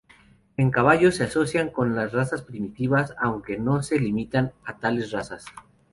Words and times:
En 0.57 0.71
caballos, 0.71 1.17
se 1.17 1.25
asocian 1.25 1.69
con 1.69 1.95
razas 2.09 2.41
primitivas, 2.41 3.13
aunque 3.19 3.59
no 3.59 3.83
se 3.83 3.99
limitan 3.99 4.51
a 4.65 4.79
tales 4.79 5.11
razas. 5.11 5.45